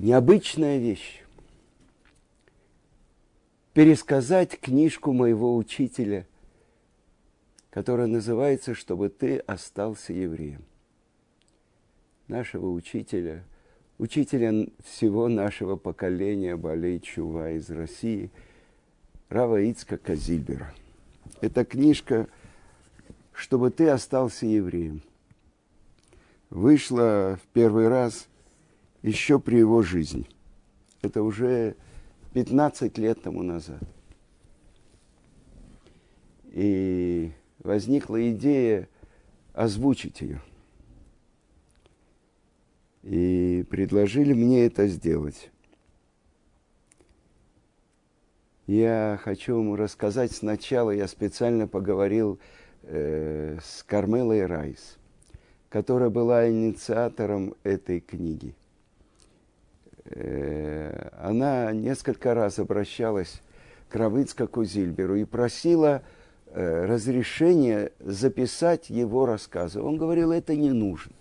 необычная 0.00 0.78
вещь. 0.78 1.22
Пересказать 3.74 4.58
книжку 4.58 5.12
моего 5.12 5.56
учителя, 5.56 6.26
которая 7.68 8.06
называется 8.06 8.74
«Чтобы 8.74 9.10
ты 9.10 9.38
остался 9.38 10.12
евреем». 10.12 10.64
Нашего 12.28 12.70
учителя, 12.70 13.44
учителя 13.98 14.66
всего 14.84 15.28
нашего 15.28 15.76
поколения 15.76 16.56
Балей 16.56 16.98
Чува 17.00 17.50
из 17.50 17.68
России, 17.70 18.30
Рава 19.28 19.60
Ицка 19.60 19.98
Казильбера. 19.98 20.74
Эта 21.40 21.64
книжка 21.64 22.26
«Чтобы 23.32 23.70
ты 23.70 23.88
остался 23.88 24.46
евреем» 24.46 25.02
вышла 26.48 27.38
в 27.40 27.46
первый 27.52 27.86
раз 27.86 28.26
еще 29.02 29.38
при 29.38 29.58
его 29.58 29.82
жизни. 29.82 30.26
Это 31.02 31.22
уже 31.22 31.76
15 32.34 32.98
лет 32.98 33.22
тому 33.22 33.42
назад. 33.42 33.82
И 36.52 37.32
возникла 37.60 38.30
идея 38.30 38.88
озвучить 39.52 40.20
ее. 40.20 40.40
И 43.02 43.64
предложили 43.70 44.32
мне 44.32 44.66
это 44.66 44.86
сделать. 44.88 45.50
Я 48.66 49.18
хочу 49.22 49.58
ему 49.58 49.74
рассказать 49.74 50.32
сначала, 50.32 50.90
я 50.92 51.08
специально 51.08 51.66
поговорил 51.66 52.38
э, 52.82 53.58
с 53.60 53.82
Кармелой 53.82 54.46
Райс, 54.46 54.96
которая 55.68 56.10
была 56.10 56.48
инициатором 56.48 57.54
этой 57.64 57.98
книги. 57.98 58.54
Э, 60.10 61.10
она 61.20 61.72
несколько 61.72 62.34
раз 62.34 62.58
обращалась 62.58 63.40
к 63.88 63.96
Равыцкаку 63.96 64.64
Зильберу 64.64 65.16
и 65.16 65.24
просила 65.24 66.02
э, 66.46 66.84
разрешения 66.86 67.92
записать 68.00 68.90
его 68.90 69.24
рассказы. 69.26 69.80
Он 69.80 69.96
говорил, 69.96 70.32
это 70.32 70.56
не 70.56 70.70
нужно. 70.70 71.12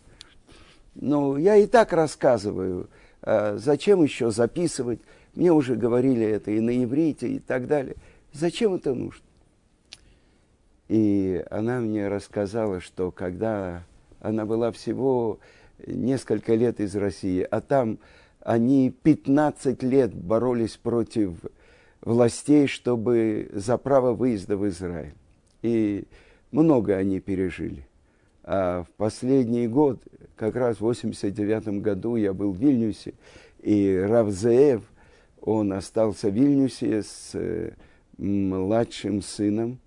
Но 0.95 1.38
я 1.38 1.55
и 1.55 1.67
так 1.67 1.94
рассказываю, 1.94 2.89
а 3.22 3.58
зачем 3.58 4.03
еще 4.03 4.31
записывать? 4.31 4.99
Мне 5.36 5.52
уже 5.52 5.75
говорили 5.75 6.25
это 6.25 6.52
и 6.52 6.59
на 6.59 6.83
иврите, 6.83 7.27
и 7.27 7.39
так 7.39 7.67
далее. 7.67 7.95
Зачем 8.33 8.73
это 8.73 8.94
нужно? 8.94 9.23
И 10.88 11.45
она 11.52 11.80
мне 11.80 12.08
рассказала, 12.08 12.81
что 12.81 13.11
когда 13.11 13.83
она 14.19 14.45
была 14.45 14.71
всего 14.71 15.39
несколько 15.86 16.55
лет 16.55 16.80
из 16.80 16.95
России, 16.95 17.47
а 17.49 17.61
там 17.61 17.99
они 18.50 18.89
15 18.89 19.83
лет 19.83 20.11
боролись 20.11 20.75
против 20.75 21.36
властей, 22.02 22.66
чтобы 22.66 23.47
за 23.53 23.78
право 23.78 24.14
выезда 24.16 24.58
в 24.58 24.67
Израиль. 24.67 25.14
И 25.61 26.05
много 26.50 26.95
они 26.95 27.20
пережили. 27.20 27.86
А 28.44 28.86
в 28.86 28.88
последний 28.97 29.67
год, 29.67 30.02
как 30.36 30.55
раз 30.55 30.77
в 30.77 30.81
89 30.81 31.80
году, 31.83 32.16
я 32.16 32.33
был 32.33 32.52
в 32.52 32.58
Вильнюсе, 32.58 33.14
и 33.59 34.03
Равзеев, 34.03 34.81
он 35.42 35.72
остался 35.72 36.31
в 36.31 36.33
Вильнюсе 36.33 37.03
с 37.03 37.36
э, 37.36 37.73
младшим 38.17 39.22
сыном, 39.22 39.77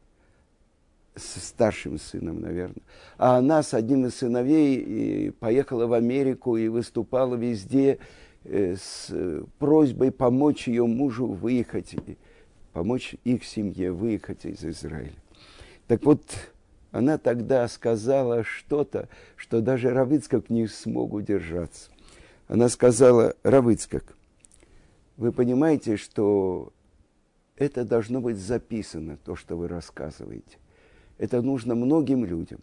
с 1.17 1.49
старшим 1.49 1.99
сыном, 1.99 2.41
наверное. 2.41 2.85
А 3.19 3.39
она 3.39 3.65
с 3.65 3.75
одним 3.75 4.07
из 4.07 4.15
сыновей 4.15 5.33
поехала 5.33 5.89
в 5.89 5.95
Америку 5.95 6.57
и 6.57 6.69
выступала 6.69 7.35
везде, 7.35 7.95
Э, 7.95 7.99
с 8.45 9.09
э, 9.11 9.45
просьбой 9.59 10.11
помочь 10.11 10.69
ее 10.69 10.87
мужу 10.87 11.27
выехать, 11.27 11.95
помочь 12.73 13.15
их 13.25 13.45
семье 13.45 13.93
выехать 13.93 14.45
из 14.45 14.65
Израиля. 14.65 15.13
Так 15.87 16.05
вот, 16.05 16.23
она 16.91 17.19
тогда 17.19 17.67
сказала 17.69 18.45
что-то, 18.45 19.09
что 19.37 19.61
даже 19.61 19.91
Равыцкак 19.91 20.51
не 20.51 20.67
смог 20.67 21.15
удержаться. 21.15 21.91
Она 22.49 22.69
сказала, 22.69 23.35
Равыцкак, 23.43 24.05
вы 25.17 25.33
понимаете, 25.33 25.97
что 25.97 26.73
это 27.57 27.85
должно 27.85 28.21
быть 28.21 28.39
записано, 28.39 29.17
то, 29.25 29.37
что 29.37 29.57
вы 29.57 29.69
рассказываете. 29.69 30.59
Это 31.19 31.43
нужно 31.43 31.75
многим 31.75 32.25
людям. 32.25 32.61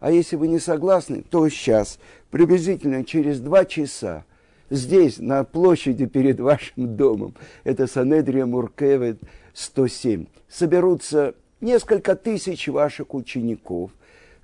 А 0.00 0.12
если 0.12 0.36
вы 0.36 0.48
не 0.48 0.60
согласны, 0.60 1.24
то 1.28 1.48
сейчас, 1.48 1.98
приблизительно 2.30 3.04
через 3.04 3.40
два 3.40 3.64
часа, 3.64 4.24
здесь, 4.70 5.18
на 5.18 5.44
площади 5.44 6.06
перед 6.06 6.40
вашим 6.40 6.96
домом, 6.96 7.34
это 7.64 7.86
Санедрия 7.86 8.46
Муркевет 8.46 9.18
107, 9.54 10.26
соберутся 10.48 11.34
несколько 11.60 12.14
тысяч 12.14 12.68
ваших 12.68 13.14
учеников, 13.14 13.90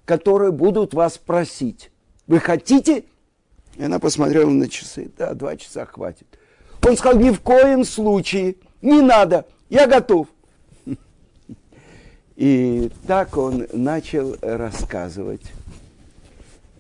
которые 0.05 0.53
будут 0.53 0.95
вас 0.95 1.19
просить, 1.19 1.91
вы 2.27 2.41
хотите? 2.41 3.05
И 3.77 3.83
она 3.83 3.99
посмотрела 3.99 4.51
на 4.51 4.69
часы, 4.69 5.11
да, 5.17 5.35
два 5.35 5.57
часа 5.57 5.85
хватит. 5.85 6.27
Он 6.87 6.97
сказал, 6.97 7.21
ни 7.21 7.31
в 7.31 7.41
коем 7.41 7.85
случае, 7.85 8.57
не 8.83 9.01
надо, 9.01 9.47
я 9.69 9.87
готов. 9.87 10.29
И 12.37 12.91
так 13.07 13.37
он 13.37 13.67
начал 13.73 14.37
рассказывать 14.43 15.53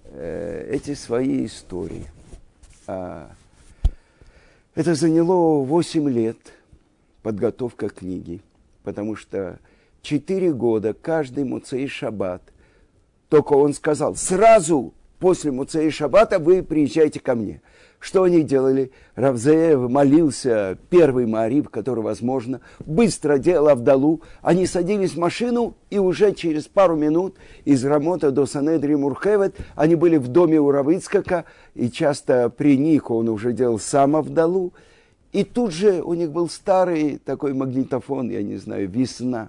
э, 0.07 0.69
эти 0.73 0.95
свои 0.95 1.47
истории. 1.47 2.07
А, 2.87 3.31
это 4.75 4.95
заняло 4.95 5.65
8 5.65 6.09
лет 6.09 6.39
подготовка 7.23 7.89
книги, 7.89 8.41
потому 8.83 9.17
что 9.17 9.59
4 10.03 10.53
года 10.53 10.95
каждый 10.95 11.45
Муцей 11.45 11.89
Шаббат, 11.89 12.43
только 13.29 13.55
он 13.55 13.75
сказал, 13.75 14.17
сразу 14.17 14.93
после 15.19 15.51
Муцей 15.53 15.91
Шаббата 15.91 16.39
вы 16.39 16.63
приезжайте 16.63 17.21
ко 17.21 17.35
мне– 17.35 17.61
что 18.05 18.25
они 18.25 18.43
делали? 18.43 18.91
Равзеев 19.15 19.89
молился, 19.89 20.77
первый 20.91 21.25
Марив, 21.25 21.71
который 21.71 22.05
возможно, 22.05 22.61
быстро 22.85 23.39
делал 23.39 23.69
Авдалу. 23.69 24.21
Они 24.43 24.67
садились 24.67 25.13
в 25.13 25.19
машину, 25.19 25.75
и 25.89 25.99
уже 25.99 26.35
через 26.35 26.69
пару 26.69 26.97
минут 26.97 27.37
из 27.65 27.83
Рамота 27.83 28.31
до 28.31 28.45
Санедри 28.45 28.95
Мурхевет 28.95 29.57
они 29.75 29.95
были 29.95 30.19
в 30.19 30.29
доме 30.29 30.61
у 30.61 30.71
Равыцкака, 30.71 31.47
и 31.75 31.89
часто 31.89 32.51
при 32.51 32.77
них 32.77 33.11
он 33.11 33.31
уже 33.31 33.55
делал 33.55 33.79
сам 33.79 34.17
Авдалу. 34.17 34.75
И 35.33 35.43
тут 35.43 35.73
же 35.73 36.03
у 36.03 36.13
них 36.13 36.31
был 36.31 36.51
старый 36.51 37.17
такой 37.25 37.55
магнитофон, 37.55 38.29
я 38.29 38.43
не 38.43 38.59
знаю, 38.59 38.87
«Весна». 38.87 39.49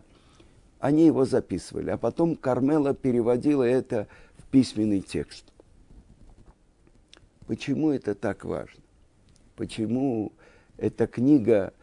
Они 0.80 1.06
его 1.06 1.26
записывали, 1.26 1.90
а 1.90 1.98
потом 1.98 2.38
Кармела 2.38 2.94
переводила 2.94 3.64
это 3.64 4.08
в 4.38 4.46
письменный 4.50 5.02
текст. 5.02 5.44
Почему 7.48 7.92
это 7.92 8.16
так 8.16 8.44
важно? 8.46 8.82
Почему 9.56 10.32
эта 10.78 11.08
книга 11.08 11.74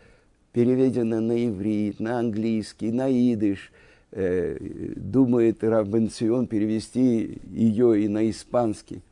переведена 0.53 1.21
на 1.21 1.47
иврит, 1.47 1.99
на 1.99 2.19
английский, 2.19 2.93
на 2.93 3.11
идыш, 3.11 3.73
э, 4.11 4.59
думает 4.97 5.65
Рабенцион 5.65 6.47
перевести 6.47 7.41
ее 7.51 8.03
и 8.03 8.09
на 8.09 8.29
испанский. 8.31 9.03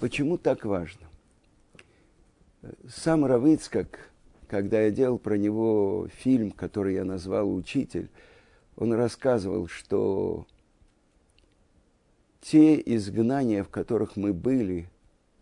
Почему 0.00 0.38
так 0.38 0.64
важно? 0.64 1.06
Сам 2.88 3.24
Равыцкак, 3.24 4.10
когда 4.48 4.80
я 4.80 4.90
делал 4.90 5.18
про 5.18 5.36
него 5.36 6.08
фильм, 6.18 6.50
который 6.50 6.94
я 6.94 7.04
назвал 7.04 7.52
«Учитель», 7.54 8.08
он 8.76 8.92
рассказывал, 8.92 9.66
что 9.66 10.46
те 12.40 12.80
изгнания, 12.80 13.64
в 13.64 13.68
которых 13.68 14.16
мы 14.16 14.32
были, 14.32 14.88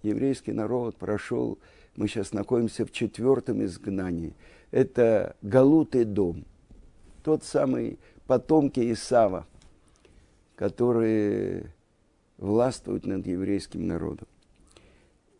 еврейский 0.02 0.52
народ 0.52 0.96
прошел, 0.96 1.58
мы 1.96 2.08
сейчас 2.08 2.32
находимся 2.32 2.84
в 2.84 2.92
четвертом 2.92 3.64
изгнании. 3.64 4.34
Это 4.70 5.36
Галут 5.42 5.90
дом. 6.12 6.44
Тот 7.22 7.42
самый 7.42 7.98
потомки 8.26 8.92
Исава, 8.92 9.46
которые 10.56 11.72
властвуют 12.38 13.06
над 13.06 13.26
еврейским 13.26 13.86
народом. 13.86 14.28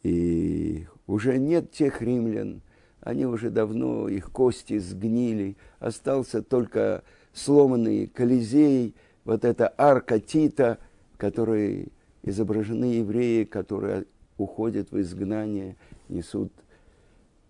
И 0.03 0.87
уже 1.07 1.39
нет 1.39 1.73
тех 1.73 2.01
римлян, 2.01 2.63
они 3.01 3.27
уже 3.27 3.51
давно, 3.51 4.09
их 4.09 4.31
кости 4.33 4.79
сгнили, 4.79 5.57
остался 5.79 6.43
только 6.43 7.03
сломанный 7.33 8.07
Колизей, 8.07 8.95
вот 9.25 9.45
эта 9.45 9.73
арка 9.77 10.21
Тита– 10.21 10.79
которой 11.17 11.89
изображены 12.23 12.87
евреи, 12.87 13.45
которые 13.45 14.05
уходят 14.39 14.91
в 14.91 15.01
изгнание, 15.01 15.77
несут 16.09 16.53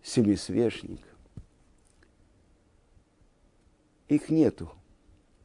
семисвешник. 0.03 1.01
Их 4.09 4.31
нету, 4.31 4.71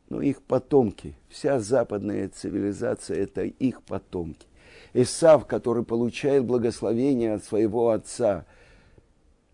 но 0.09 0.21
их 0.21 0.41
потомки. 0.43 1.15
Вся 1.29 1.59
западная 1.59 2.29
цивилизация– 2.29 3.17
это 3.23 3.43
их 3.43 3.81
потомки. 3.81 4.45
Исав, 4.93 5.47
который 5.47 5.83
получает 5.83 6.45
благословение 6.45 7.33
от 7.33 7.43
своего 7.43 7.89
отца. 7.89 8.45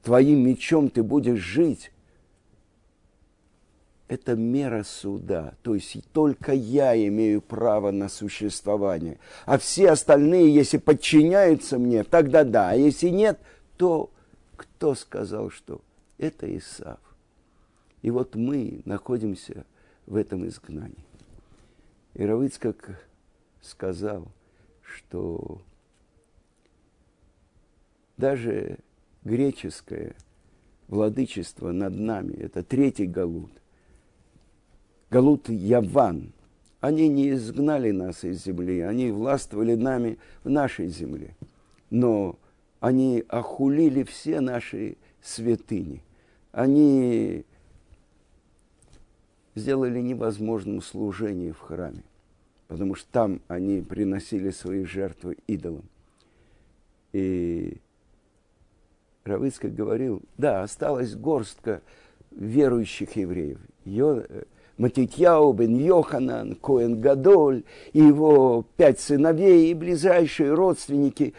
Твоим 0.03 0.45
мечом 0.45 0.89
ты 0.89 1.03
будешь 1.03 1.39
жить. 1.39 1.91
Это 4.07 4.35
мера 4.35 4.83
суда. 4.83 5.55
То 5.63 5.75
есть 5.75 5.97
только 6.13 6.53
я 6.53 6.95
имею 7.07 7.41
право 7.41 7.91
на 7.91 8.07
существование. 8.07 9.19
А 9.45 9.57
все 9.57 9.89
остальные, 9.91 10.53
если 10.53 10.77
подчиняются 10.77 11.77
мне, 11.77 12.03
тогда 12.03 12.43
да. 12.43 12.69
А 12.69 12.75
если 12.75 13.09
нет, 13.09 13.39
то 13.75 14.09
кто 14.55 14.95
сказал, 14.95 15.49
что 15.49 15.81
это 16.17 16.55
Исав? 16.57 16.99
И 18.01 18.09
вот 18.09 18.35
мы 18.35 18.81
находимся 18.85 19.65
в 20.05 20.15
этом 20.15 20.47
изгнании. 20.47 20.95
И 22.13 22.23
Равыцкак 22.23 22.99
сказал, 23.61 24.27
что 24.81 25.61
даже 28.15 28.77
греческое 29.23 30.15
владычество 30.87 31.71
над 31.71 31.95
нами, 31.95 32.33
это 32.35 32.63
третий 32.63 33.05
галут, 33.05 33.51
галут 35.09 35.49
Яван, 35.49 36.33
они 36.79 37.07
не 37.07 37.31
изгнали 37.31 37.91
нас 37.91 38.23
из 38.23 38.43
земли, 38.43 38.81
они 38.81 39.11
властвовали 39.11 39.75
нами 39.75 40.17
в 40.43 40.49
нашей 40.49 40.87
земле, 40.87 41.35
но 41.89 42.37
они 42.79 43.23
охулили 43.27 44.03
все 44.03 44.39
наши 44.39 44.97
святыни. 45.21 46.03
Они 46.51 47.45
сделали 49.55 49.99
невозможным 49.99 50.81
служение 50.81 51.53
в 51.53 51.59
храме, 51.59 52.03
потому 52.67 52.95
что 52.95 53.07
там 53.11 53.41
они 53.47 53.81
приносили 53.81 54.51
свои 54.51 54.85
жертвы 54.85 55.37
идолам. 55.47 55.85
И 57.13 57.77
Равыцкак 59.23 59.73
говорил, 59.73 60.21
да, 60.37 60.63
осталась 60.63 61.15
горстка 61.15 61.81
верующих 62.31 63.15
евреев. 63.15 63.59
Э, 63.85 64.43
Матитьяу 64.77 65.53
бен 65.53 65.75
Йоханан, 65.75 66.55
Коэн 66.55 67.01
Гадоль, 67.01 67.63
и 67.93 67.99
его 67.99 68.65
пять 68.77 68.99
сыновей 68.99 69.71
и 69.71 69.73
ближайшие 69.73 70.53
родственники, 70.53 71.33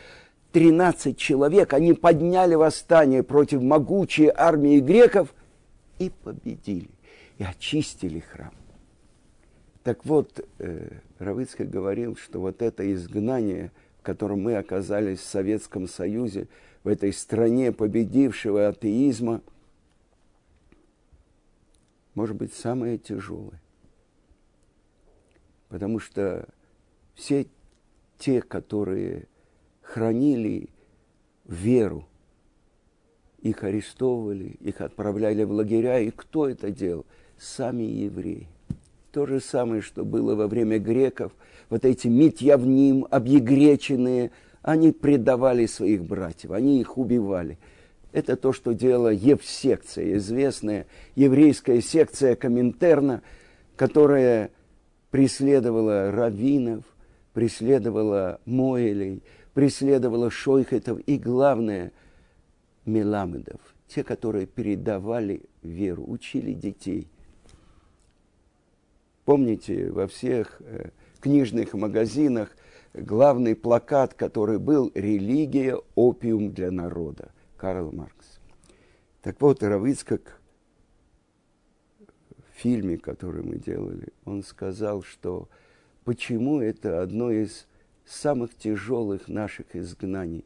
13 0.53 1.17
человек, 1.17 1.73
они 1.73 1.93
подняли 1.93 2.55
восстание 2.55 3.23
против 3.23 3.63
могучей 3.63 4.31
армии 4.35 4.81
греков 4.81 5.35
и 5.99 6.11
победили 6.11 6.91
и 7.39 7.45
очистили 7.45 8.21
храм. 8.21 8.53
Так 9.85 10.05
вот, 10.05 10.45
э, 10.59 10.89
Равыцкий 11.19 11.65
говорил, 11.65 12.17
что 12.17 12.41
вот 12.41 12.63
это 12.63 12.93
изгнание, 12.93 13.71
в 14.01 14.03
котором 14.03 14.43
мы 14.43 14.57
оказались 14.57 15.21
в 15.21 15.25
Советском 15.25 15.89
Союзе, 15.89 16.49
в 16.85 16.89
этой 16.89 17.13
стране 17.13 17.73
победившего 17.73 18.69
атеизма, 18.69 19.41
может 22.19 22.37
быть 22.37 22.53
самое 22.53 22.99
тяжелое. 22.99 23.63
Потому 25.69 26.01
что 26.01 26.49
все 27.15 27.47
те, 28.19 28.43
которые 28.43 29.29
хранили 29.83 30.69
веру, 31.45 32.09
их 33.39 33.63
арестовывали, 33.63 34.57
их 34.59 34.81
отправляли 34.81 35.45
в 35.45 35.53
лагеря. 35.53 36.01
И 36.01 36.11
кто 36.11 36.49
это 36.49 36.73
делал? 36.73 37.07
сами 37.39 37.85
евреи. 37.85 38.49
То 39.13 39.25
же 39.27 39.39
самое, 39.41 39.81
что 39.81 40.05
было 40.05 40.35
во 40.35 40.49
время 40.49 40.81
греков. 40.81 41.31
Вот 41.71 41.85
эти 41.85 42.09
митьявним, 42.09 43.07
объегреченные, 43.09 44.33
они 44.63 44.91
предавали 44.91 45.67
своих 45.67 46.05
братьев, 46.05 46.51
они 46.51 46.81
их 46.81 46.99
убивали. 46.99 47.59
Это 48.13 48.37
то, 48.37 48.53
что 48.53 48.73
делала 48.73 49.09
Евсекция, 49.09 50.17
известная 50.17 50.87
еврейская 51.15 51.81
секция 51.83 52.37
Коминтерна, 52.37 53.23
которая 53.77 54.51
преследовала 55.11 56.11
раввинов, 56.11 56.85
преследовала 57.35 58.41
Моэлей, 58.47 59.23
преследовала 59.55 60.31
шойхетов 60.31 61.01
и, 61.01 61.19
главное, 61.19 61.93
меламедов, 62.87 63.61
те, 63.89 64.03
которые 64.03 64.47
передавали 64.47 65.43
веру, 65.63 66.05
учили 66.07 66.53
детей– 66.53 67.09
Помните, 69.29 69.91
во 69.91 70.07
всех 70.07 70.57
э, 70.61 70.89
книжных 71.21 71.75
магазинах 71.75 72.57
главный 72.95 73.55
плакат, 73.55 74.15
который 74.15 74.59
был 74.59 74.91
«Религия– 74.95 75.79
опиум 75.95 76.55
для 76.55 76.71
народа» 76.71 77.29
Карл 77.59 77.93
Маркс. 77.93 78.39
Так 79.21 79.41
вот, 79.43 79.63
Равицкак 79.63 80.41
в 81.99 82.61
фильме, 82.61 82.97
который 82.97 83.43
мы 83.43 83.57
делали, 83.57 84.09
он 84.25 84.43
сказал, 84.43 85.03
что 85.03 85.49
почему 86.05 86.61
это 86.61 87.03
одно 87.03 87.31
из 87.31 87.67
самых 88.07 88.57
тяжелых 88.57 89.29
наших 89.29 89.77
изгнаний, 89.77 90.45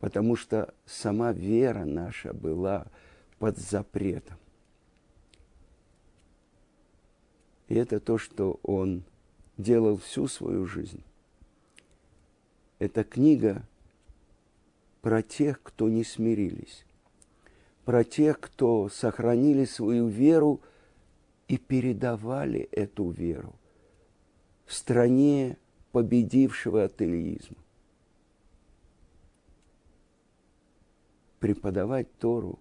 потому 0.00 0.36
что 0.36 0.74
сама 0.86 1.32
вера 1.32 1.84
наша 1.84 2.32
была 2.32 2.86
под 3.38 3.58
запретом. 3.58 4.38
И 7.68 7.74
это 7.74 8.00
то, 8.00 8.16
что 8.16 8.58
он 8.62 9.04
делал 9.58 9.98
всю 9.98 10.26
свою 10.26 10.66
жизнь. 10.66 11.02
Эта 12.78 13.04
книга 13.04 13.62
про 15.08 15.22
тех, 15.22 15.62
кто 15.62 15.88
не 15.88 16.04
смирились, 16.04 16.84
про 17.86 18.04
тех, 18.04 18.38
кто 18.40 18.90
сохранили 18.90 19.64
свою 19.64 20.06
веру 20.06 20.60
и 21.46 21.56
передавали 21.56 22.68
эту 22.72 23.08
веру 23.08 23.54
в 24.66 24.74
стране 24.74 25.56
победившего 25.92 26.84
атеизма. 26.84 27.56
Преподавать 31.38 32.12
Тору, 32.18 32.58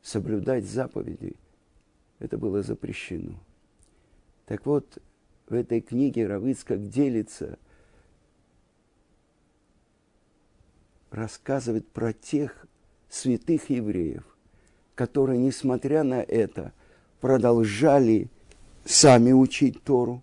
соблюдать 0.00 0.64
заповеди– 0.64 1.34
это 2.20 2.38
было 2.38 2.62
запрещено– 2.62 3.38
так 4.46 4.64
вот, 4.64 4.96
в 5.46 5.52
этой 5.52 5.82
книге 5.82 6.26
Равыцкак 6.26 6.88
делится, 6.88 7.58
рассказывает 11.12 11.86
про 11.88 12.12
тех 12.12 12.66
святых 13.08 13.70
евреев, 13.70 14.24
которые, 14.94 15.38
несмотря 15.38 16.02
на 16.02 16.22
это, 16.22 16.72
продолжали 17.20 18.28
сами 18.84 19.32
учить 19.32 19.82
Тору 19.84 20.22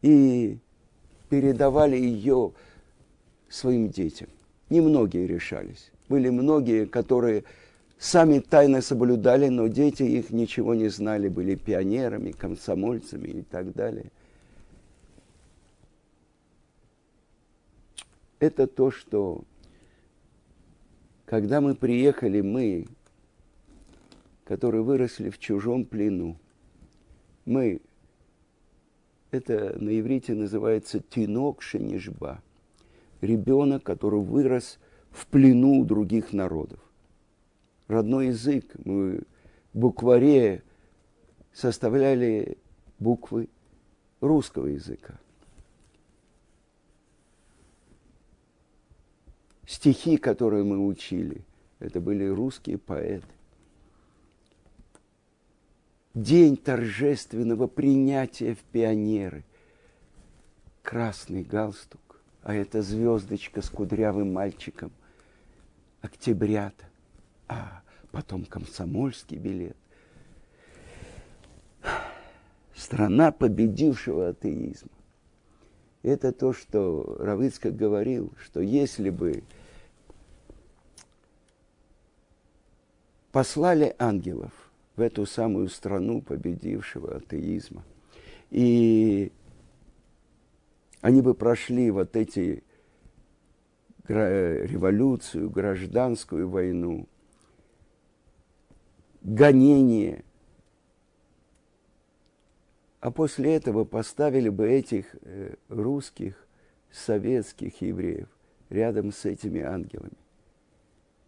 и 0.00 0.58
передавали 1.28 1.96
ее 1.96 2.52
своим 3.48 3.88
детям. 3.90 4.28
Немногие 4.70 5.26
решались. 5.26 5.90
Были 6.08 6.30
многие, 6.30 6.86
которые 6.86 7.44
сами 7.98 8.38
тайно 8.38 8.80
соблюдали, 8.80 9.48
но 9.48 9.66
дети 9.66 10.02
их 10.04 10.30
ничего 10.30 10.74
не 10.74 10.88
знали, 10.88 11.28
были 11.28 11.54
пионерами, 11.56 12.32
комсомольцами 12.32 13.28
и 13.28 13.42
так 13.42 13.72
далее. 13.72 14.06
Это 18.38 18.66
то, 18.66 18.90
что 18.90 19.44
когда 21.24 21.60
мы 21.60 21.74
приехали, 21.74 22.40
мы, 22.40 22.86
которые 24.44 24.82
выросли 24.82 25.30
в 25.30 25.38
чужом 25.38 25.84
плену, 25.84 26.36
мы, 27.44 27.80
это 29.30 29.76
на 29.78 29.98
иврите 29.98 30.34
называется 30.34 31.00
тинок 31.00 31.62
шенежба, 31.62 32.42
ребенок, 33.20 33.82
который 33.82 34.20
вырос 34.20 34.78
в 35.10 35.26
плену 35.26 35.84
других 35.84 36.32
народов 36.32 36.80
родной 37.88 38.28
язык. 38.28 38.64
Мы 38.84 39.22
в 39.72 39.78
букваре 39.78 40.62
составляли 41.52 42.58
буквы 42.98 43.48
русского 44.20 44.66
языка. 44.66 45.18
Стихи, 49.66 50.16
которые 50.16 50.64
мы 50.64 50.86
учили, 50.86 51.42
это 51.78 52.00
были 52.00 52.26
русские 52.26 52.78
поэты. 52.78 53.26
День 56.14 56.56
торжественного 56.56 57.66
принятия 57.66 58.54
в 58.54 58.60
пионеры. 58.60 59.44
Красный 60.82 61.42
галстук, 61.42 62.20
а 62.42 62.54
это 62.54 62.82
звездочка 62.82 63.62
с 63.62 63.70
кудрявым 63.70 64.32
мальчиком. 64.32 64.92
Октябрята 66.02 66.84
а 67.48 67.82
потом 68.10 68.44
комсомольский 68.44 69.36
билет. 69.36 69.76
Страна 72.74 73.32
победившего 73.32 74.28
атеизма. 74.28 74.90
Это 76.04 76.32
то, 76.32 76.52
что 76.52 77.16
Равыцкак 77.18 77.74
говорил, 77.74 78.30
что 78.38 78.60
если 78.60 79.08
бы 79.08 79.42
послали 83.32 83.96
ангелов 83.98 84.52
в 84.96 85.00
эту 85.00 85.24
самую 85.24 85.70
страну 85.70 86.20
победившего 86.20 87.16
атеизма, 87.16 87.82
и 88.50 89.32
они 91.00 91.22
бы 91.22 91.32
прошли 91.32 91.90
вот 91.90 92.16
эти 92.16 92.62
революцию, 94.06 95.48
гражданскую 95.48 96.50
войну, 96.50 97.08
гонение– 99.22 100.22
а 103.04 103.10
после 103.10 103.54
этого 103.54 103.84
поставили 103.84 104.48
бы 104.48 104.66
этих 104.66 105.14
э, 105.20 105.56
русских, 105.68 106.48
советских 106.90 107.82
евреев 107.82 108.28
рядом 108.70 109.12
с 109.12 109.26
этими 109.26 109.60
ангелами, 109.60 110.16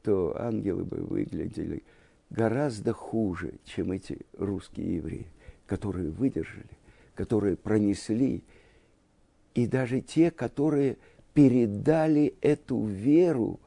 то 0.03 0.35
ангелы 0.41 0.85
бы 0.85 0.97
выглядели 0.97 1.83
гораздо 2.31 2.95
хуже, 2.95 3.57
чем 3.67 3.93
эти 3.93 4.21
русские 4.39 4.97
евреи, 4.97 5.27
которые 5.67 6.09
выдержали, 6.09 6.79
которые 7.15 7.59
пронесли, 7.59 8.43
и 9.53 9.67
даже 9.67 10.01
те, 10.01 10.31
которые 10.31 10.97
передали 11.35 12.37
эту 12.41 12.87
веру 12.87 13.61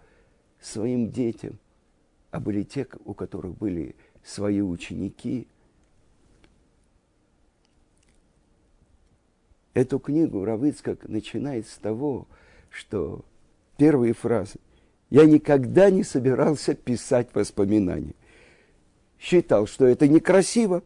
своим 0.60 1.12
детям, 1.12 1.60
а 2.32 2.40
были 2.40 2.64
те, 2.64 2.88
у 3.06 3.14
которых 3.14 3.56
были 3.56 3.96
свои 4.24 4.62
ученики– 4.62 5.48
Эту 9.74 10.00
книгу 10.00 10.44
Равыцкак 10.44 11.08
начинает 11.08 11.68
с 11.68 11.78
того, 11.78 12.28
что 12.70 13.24
первые 13.78 14.14
фразы 14.14 14.60
«Я 15.10 15.26
никогда 15.26 15.90
не 15.90 16.04
собирался 16.04 16.74
писать 16.74 17.30
воспоминания». 17.34 18.16
Считал, 19.20 19.68
что 19.68 19.86
это 19.86 20.08
некрасиво 20.08 20.84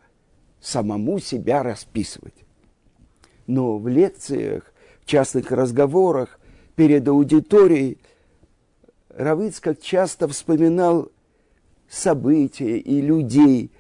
самому 0.60 1.20
себя 1.20 1.64
расписывать. 1.64 2.34
Но 3.48 3.78
в 3.78 3.88
лекциях, 3.88 4.74
в 5.02 5.06
частных 5.06 5.52
разговорах, 5.52 6.40
перед 6.76 7.08
аудиторией 7.08 8.00
Равыцкак 9.10 9.80
часто 9.80 10.28
вспоминал 10.28 11.12
события 11.88 12.80
и 12.80 13.02
людей, 13.02 13.72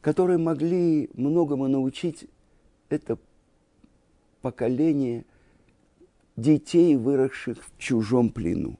которые 0.00 0.38
могли 0.38 1.10
многому 1.14 1.66
научить 1.66 2.26
это 2.88 3.18
поколение 4.40 5.24
детей, 6.36 6.96
выросших 6.96 7.58
в 7.64 7.78
чужом 7.78 8.30
плену. 8.30 8.78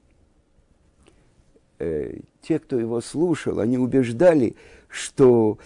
Э, 1.79 2.19
те, 2.41 2.59
кто 2.59 2.79
его 2.79 3.01
слушал, 3.01 3.59
они 3.59 3.77
убеждали, 3.77 4.55
что 4.87 5.59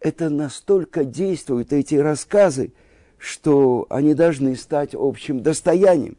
это 0.00 0.30
настолько 0.30 1.04
действуют, 1.04 1.72
эти 1.72 1.94
рассказы, 1.94 2.72
что 3.18 3.86
они 3.90 4.14
должны 4.14 4.56
стать 4.56 4.94
общим 4.94 5.42
достоянием. 5.42 6.16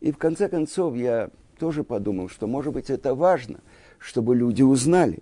И 0.00 0.12
в 0.12 0.18
конце 0.18 0.48
концов 0.48 0.94
я 0.96 1.30
тоже 1.58 1.82
подумал, 1.82 2.28
что, 2.28 2.46
может 2.46 2.72
быть, 2.72 2.88
это 2.88 3.14
важно, 3.14 3.60
чтобы 3.98 4.36
люди 4.36 4.62
узнали. 4.62 5.18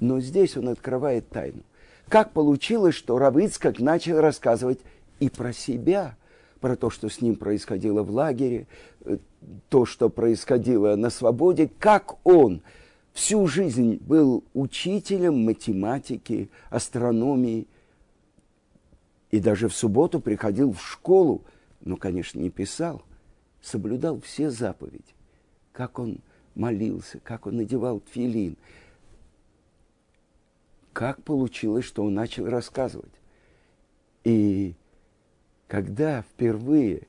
Но 0.00 0.20
здесь 0.20 0.56
он 0.56 0.68
открывает 0.68 1.28
тайну. 1.28 1.62
Как 2.08 2.32
получилось, 2.32 2.94
что 2.94 3.18
Равыцкак 3.18 3.80
начал 3.80 4.20
рассказывать 4.20 4.80
и 5.20 5.28
про 5.28 5.52
себя, 5.52 6.16
про 6.60 6.76
то, 6.76 6.90
что 6.90 7.08
с 7.08 7.20
ним 7.20 7.36
происходило 7.36 8.02
в 8.02 8.10
лагере, 8.10 8.66
э, 9.04 9.18
то, 9.68 9.84
что 9.84 10.08
происходило 10.08 10.96
на 10.96 11.10
свободе, 11.10 11.70
как 11.78 12.26
он 12.26 12.62
всю 13.12 13.46
жизнь 13.46 13.98
был 14.00 14.44
учителем 14.54 15.44
математики, 15.44 16.50
астрономии, 16.70 17.66
и 19.30 19.40
даже 19.40 19.68
в 19.68 19.74
субботу 19.74 20.20
приходил 20.20 20.72
в 20.72 20.80
школу, 20.80 21.42
но, 21.80 21.96
конечно, 21.96 22.38
не 22.38 22.50
писал, 22.50 23.02
соблюдал 23.60 24.20
все 24.20 24.50
заповеди, 24.50 25.14
как 25.72 25.98
он 25.98 26.18
молился, 26.54 27.18
как 27.20 27.46
он 27.46 27.56
надевал 27.56 28.02
филин, 28.12 28.56
как 30.94 31.22
получилось, 31.22 31.84
что 31.84 32.04
он 32.04 32.14
начал 32.14 32.46
рассказывать. 32.46 33.12
И 34.22 34.74
когда 35.66 36.22
впервые 36.22 37.02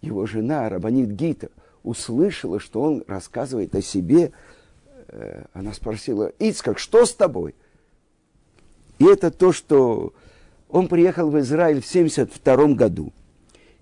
его 0.00 0.26
жена, 0.26 0.68
Рабанит 0.68 1.10
Гита, 1.10 1.50
услышала, 1.84 2.58
что 2.58 2.80
он 2.80 3.04
рассказывает 3.06 3.74
о 3.74 3.82
себе, 3.82 4.32
э, 5.08 5.44
она 5.52 5.72
спросила, 5.74 6.32
Ицкак, 6.38 6.78
что 6.78 7.04
с 7.04 7.14
тобой? 7.14 7.54
И 8.98 9.04
это 9.04 9.30
то, 9.30 9.52
что 9.52 10.14
он 10.68 10.88
приехал 10.88 11.30
в 11.30 11.38
Израиль 11.38 11.80
в 11.80 11.88
1972 11.88 12.74
году. 12.74 13.12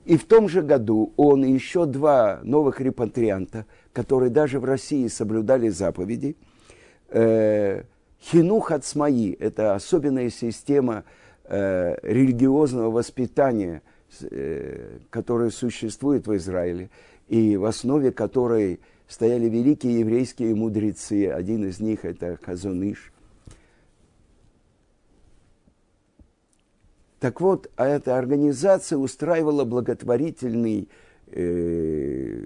И 0.04 0.16
в 0.16 0.24
том 0.24 0.48
же 0.48 0.62
году 0.62 1.12
он 1.16 1.44
и 1.44 1.52
еще 1.52 1.86
два 1.86 2.40
новых 2.42 2.80
репатрианта, 2.80 3.64
которые 3.92 4.30
даже 4.30 4.60
в 4.60 4.64
России 4.64 5.06
соблюдали 5.06 5.68
заповеди, 5.68 6.36
э, 7.08 7.84
Хинух 8.20 8.72
Ацмаи– 8.72 9.32
это 9.40 9.74
особенная 9.74 10.30
система 10.30 11.04
э, 11.44 11.96
религиозного 12.02 12.90
воспитания, 12.90 13.82
э, 14.20 14.98
которая 15.10 15.50
существует 15.50 16.26
в 16.26 16.34
Израиле, 16.36 16.90
и 17.28 17.56
в 17.56 17.64
основе 17.64 18.12
которой 18.12 18.80
стояли 19.06 19.48
великие 19.48 20.00
еврейские 20.00 20.54
мудрецы. 20.54 21.28
Один 21.28 21.68
из 21.68 21.78
них– 21.78 22.00
это 22.04 22.38
Хазоныш. 22.42 23.12
Так 27.20 27.40
вот, 27.40 27.70
а 27.76 27.86
эта 27.86 28.18
организация 28.18 28.98
устраивала 28.98 29.64
благотворительный 29.64 30.88
э, 31.28 32.44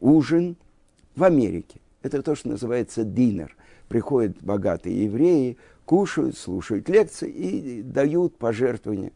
ужин 0.00 0.56
в 1.14 1.24
Америке. 1.24 1.80
Это 2.02 2.22
то, 2.22 2.34
что 2.34 2.48
называется 2.48 3.04
динер– 3.04 3.56
приходят 3.88 4.36
богатые 4.42 5.04
евреи, 5.04 5.56
кушают, 5.84 6.36
слушают 6.36 6.88
лекции 6.88 7.30
и 7.30 7.82
дают 7.82 8.36
пожертвования. 8.36 9.12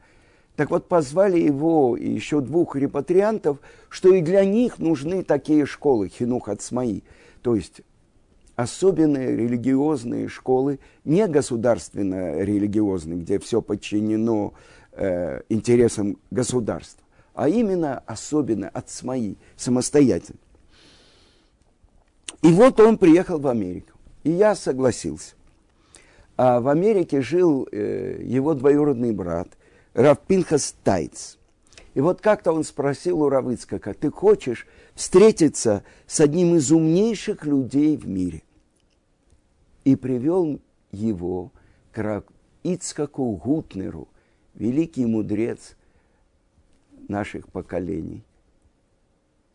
Так 0.56 0.70
вот, 0.70 0.88
позвали 0.88 1.38
его 1.38 1.96
и 1.96 2.08
еще 2.08 2.40
двух 2.40 2.76
репатриантов, 2.76 3.58
что 3.88 4.14
и 4.14 4.20
для 4.20 4.44
них 4.44 4.78
нужны 4.78 5.22
такие 5.22 5.66
школы, 5.66 6.08
хинух 6.08 6.48
ацмаи, 6.48 7.02
то 7.42 7.54
есть 7.54 7.82
особенные 8.56 9.36
религиозные 9.36 10.28
школы, 10.28 10.78
не 11.04 11.26
государственно-религиозные, 11.26 13.18
где 13.18 13.38
все 13.38 13.62
подчинено 13.62 14.52
э, 14.92 15.40
интересам 15.48 16.18
государства, 16.30 17.02
а 17.34 17.48
именно 17.48 18.02
особенно 18.06 18.68
ацмаи, 18.68 19.36
самостоятельно. 19.56 20.40
И 22.42 22.48
вот 22.48 22.78
он 22.80 22.98
приехал 22.98 23.38
в 23.38 23.46
Америку. 23.46 23.89
И 24.22 24.30
я 24.30 24.54
согласился. 24.54 25.34
А 26.36 26.60
в 26.60 26.68
Америке 26.68 27.20
жил 27.20 27.68
э, 27.70 28.22
его 28.22 28.54
двоюродный 28.54 29.12
брат 29.12 29.48
Равпинхас 29.94 30.74
Тайц. 30.84 31.38
И 31.94 32.00
вот 32.00 32.20
как-то 32.20 32.52
он 32.52 32.64
спросил 32.64 33.22
у 33.22 33.28
Равыцкака, 33.28 33.94
ты 33.94 34.10
хочешь 34.10 34.66
встретиться 34.94 35.82
с 36.06 36.20
одним 36.20 36.54
из 36.54 36.70
умнейших 36.70 37.44
людей 37.44 37.96
в 37.96 38.06
мире? 38.06 38.42
И 39.84 39.96
привел 39.96 40.60
его 40.92 41.50
к 41.92 42.24
Ицкаку 42.62 43.36
Гутнеру, 43.36 44.08
великий 44.54 45.06
мудрец 45.06 45.76
наших 47.08 47.48
поколений. 47.48 48.22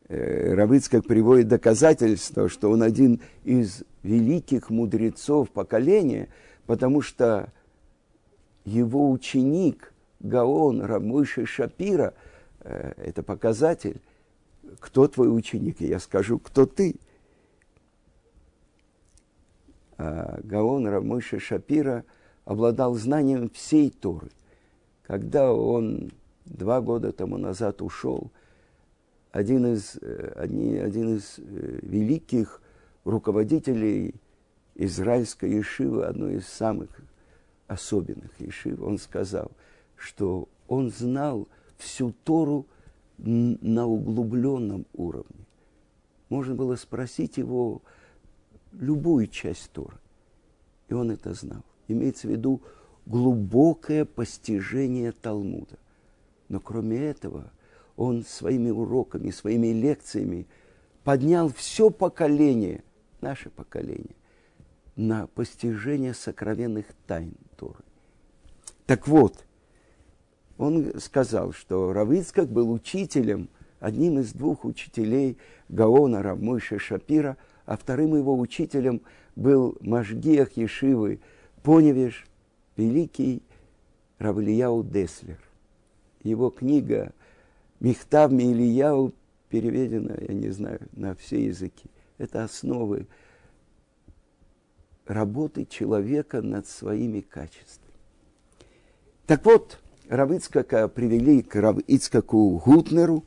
Э, 0.07 0.53
Равыцкак 0.53 1.05
приводит 1.05 1.47
доказательство, 1.47 2.47
что 2.47 2.69
он 2.69 2.83
один 2.83 3.21
из 3.43 3.83
великих 4.03 4.69
мудрецов 4.69 5.49
поколения, 5.49 6.29
потому 6.67 7.01
что 7.01 7.51
его 8.65 9.09
ученик 9.09 9.93
Гаон 10.19 10.81
Рамыши 10.81 11.47
Шапира 11.47 12.13
э,– 12.59 12.93
это 12.97 13.23
показатель, 13.23 13.99
кто 14.79 15.07
твой 15.07 15.35
ученик, 15.35 15.81
я 15.81 15.99
скажу, 15.99 16.37
кто 16.37 16.67
ты. 16.67 16.95
А 19.97 20.39
Гаон 20.43 20.85
Рамыши 20.87 21.39
Шапира 21.39 22.03
обладал 22.43 22.93
знанием 22.93 23.49
всей 23.49 23.89
Торы. 23.89 24.29
Когда 25.01 25.51
он 25.51 26.11
два 26.45 26.81
года 26.81 27.11
тому 27.11 27.37
назад 27.37 27.81
ушел– 27.81 28.31
один 29.35 29.73
из, 29.73 29.97
э, 30.01 30.31
один, 30.37 30.81
один 30.81 31.17
из 31.17 31.39
э, 31.39 31.79
великих 31.81 32.61
руководителей 33.03 34.15
израильской 34.75 35.51
ешивы, 35.51 36.05
одной 36.05 36.35
из 36.35 36.47
самых 36.47 36.89
особенных 37.67 38.39
ешив, 38.39 38.81
он 38.81 38.97
сказал, 38.97 39.51
что 39.97 40.47
Он 40.69 40.89
знал 40.89 41.49
всю 41.77 42.13
Тору 42.23 42.65
на 43.17 43.85
углубленном 43.85 44.85
уровне. 44.93 45.45
Можно 46.29 46.55
было 46.55 46.77
спросить 46.77 47.35
его 47.35 47.81
любую 48.71 49.27
часть 49.27 49.69
Торы. 49.71 49.97
И 50.87 50.93
он 50.93 51.11
это 51.11 51.33
знал. 51.33 51.63
Имеется 51.89 52.29
в 52.29 52.31
виду 52.31 52.61
глубокое 53.05 54.05
постижение 54.05 55.11
Талмуда. 55.11 55.77
Но 56.47 56.61
кроме 56.61 56.97
этого, 56.99 57.51
он 57.95 58.23
своими 58.23 58.69
уроками, 58.69 59.31
своими 59.31 59.67
лекциями 59.67 60.47
поднял 61.03 61.49
все 61.49 61.89
поколение, 61.89 62.83
наше 63.21 63.49
поколение, 63.49 64.15
на 64.95 65.27
постижение 65.27 66.13
сокровенных 66.13 66.85
тайн 67.07 67.33
Торы. 67.57 67.83
Так 68.85 69.07
вот, 69.07 69.45
он 70.57 70.99
сказал, 70.99 71.51
что 71.51 71.93
Равицкак 71.93 72.49
был 72.49 72.71
учителем, 72.71 73.49
одним 73.79 74.19
из 74.19 74.33
двух 74.33 74.65
учителей 74.65 75.37
Гаона 75.69 76.23
Равмойша 76.23 76.79
Шапира, 76.79 77.37
а 77.65 77.77
вторым 77.77 78.15
его 78.15 78.37
учителем 78.37 79.01
был 79.35 79.77
Машгиах 79.81 80.55
Ешивы 80.55 81.19
Поневиш, 81.63 82.25
великий 82.77 83.41
Равлияу 84.17 84.83
Деслер. 84.83 85.39
Его 86.23 86.49
книга 86.49 87.13
Михтав 87.85 88.31
Милияу 88.31 89.13
переведена, 89.47 90.17
я 90.19 90.33
не 90.33 90.49
знаю, 90.49 90.79
на 90.93 91.13
все 91.13 91.45
языки. 91.45 91.87
Это 92.17 92.43
основы 92.43 93.05
работы 95.05 95.65
человека 95.65 96.41
над 96.41 96.67
своими 96.67 97.19
качествами. 97.21 97.93
Так 99.27 99.45
вот, 99.45 99.77
Равицкака 100.09 100.87
привели 100.87 101.43
к 101.43 101.55
Равицкаку 101.55 102.59
Гутнеру, 102.65 103.23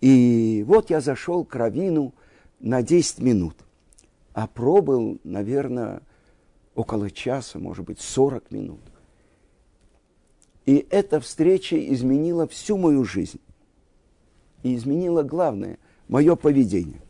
и 0.00 0.64
вот 0.68 0.90
я 0.90 1.00
зашел 1.00 1.44
к 1.44 1.56
Равину 1.56 2.14
на 2.60 2.80
10 2.80 3.18
минут, 3.18 3.56
а 4.34 4.46
пробыл, 4.46 5.18
наверное, 5.24 6.02
около 6.76 7.10
часа, 7.10 7.58
может 7.58 7.84
быть, 7.84 8.00
40 8.00 8.52
минут. 8.52 8.82
И 10.64 10.86
эта 10.90 11.18
встреча 11.18 11.76
изменила 11.92 12.46
всю 12.46 12.78
мою 12.78 13.02
жизнь. 13.02 13.40
И 14.64 14.74
изменила 14.74 15.22
главное– 15.22 15.78
мое 16.08 16.34
поведение. 16.34 17.00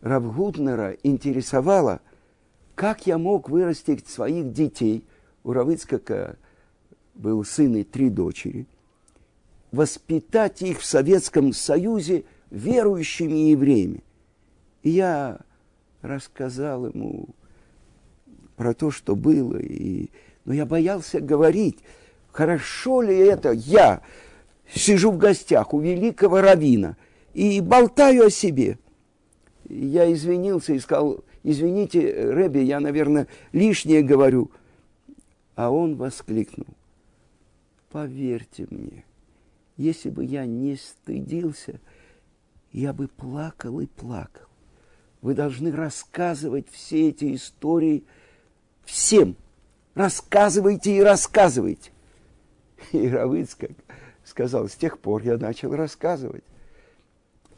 Равгутнера 0.00 0.96
интересовало, 1.02 2.00
как 2.74 3.06
я 3.06 3.18
мог 3.18 3.50
вырастить 3.50 4.08
своих 4.08 4.52
детей. 4.52 5.04
У 5.42 5.52
Равыцкака 5.52 6.36
был 7.14 7.44
сын 7.44 7.76
и 7.76 7.82
три 7.82 8.08
дочери. 8.08 8.66
Воспитать 9.72 10.62
их 10.62 10.80
в 10.80 10.84
Советском 10.84 11.52
Союзе 11.52 12.24
верующими 12.50 13.50
евреями. 13.50 14.02
И 14.82 14.90
я 14.90 15.40
рассказал 16.02 16.86
ему 16.86 17.28
про 18.56 18.74
то, 18.74 18.90
что 18.90 19.16
было. 19.16 19.56
И... 19.56 20.08
Но 20.44 20.54
я 20.54 20.66
боялся 20.66 21.20
говорить, 21.20 21.78
хорошо 22.32 23.02
ли 23.02 23.16
это 23.16 23.50
я 23.50 24.02
сижу 24.72 25.10
в 25.12 25.18
гостях 25.18 25.74
у 25.74 25.80
великого 25.80 26.40
равина 26.40 26.96
и 27.34 27.60
болтаю 27.60 28.26
о 28.26 28.30
себе. 28.30 28.78
Я 29.68 30.12
извинился 30.12 30.72
и 30.72 30.78
сказал, 30.78 31.24
извините, 31.42 32.30
Рэби, 32.32 32.60
я, 32.60 32.80
наверное, 32.80 33.26
лишнее 33.52 34.02
говорю. 34.02 34.50
А 35.54 35.70
он 35.70 35.96
воскликнул, 35.96 36.66
поверьте 37.90 38.66
мне, 38.70 39.04
если 39.76 40.10
бы 40.10 40.24
я 40.24 40.46
не 40.46 40.76
стыдился, 40.76 41.80
я 42.72 42.92
бы 42.92 43.08
плакал 43.08 43.80
и 43.80 43.86
плакал. 43.86 44.46
Вы 45.20 45.34
должны 45.34 45.70
рассказывать 45.70 46.66
все 46.70 47.08
эти 47.08 47.34
истории– 47.34 48.04
всем. 48.90 49.36
Рассказывайте 49.94 50.96
и 50.96 51.00
рассказывайте. 51.00 51.90
И 52.92 53.08
Равыцкак 53.08 53.72
сказал, 54.30 54.68
с 54.68 54.74
тех 54.74 54.98
пор 54.98 55.22
я 55.22 55.36
начал 55.36 55.74
рассказывать. 55.74 56.44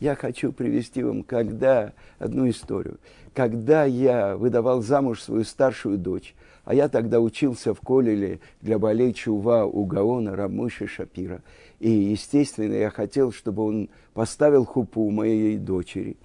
Я 0.01 0.17
хочу 0.17 0.53
привести 0.53 1.05
вам 1.05 1.23
когда, 1.23 1.93
одну 2.19 2.49
историю. 2.51 2.99
Когда 3.35 3.85
я 3.85 4.37
выдавал 4.37 4.83
замуж 4.83 5.23
свою 5.23 5.45
старшую 5.45 5.99
дочь, 5.99 6.35
а 6.65 6.75
я 6.75 6.89
тогда 6.89 7.21
учился 7.21 7.75
в 7.75 7.81
Колеле 7.81 8.41
для 8.61 8.79
болей 8.79 9.13
Чува 9.13 9.65
у 9.65 9.85
Гаона 9.85 10.35
Рамыши 10.35 10.87
Шапира. 10.87 11.43
И, 11.79 11.91
естественно, 11.91 12.75
я 12.75 12.91
хотел, 12.91 13.33
чтобы 13.33 13.65
он 13.65 13.91
поставил 14.13 14.65
хупу 14.65 15.09
моей 15.11 15.57
дочери. 15.57 16.17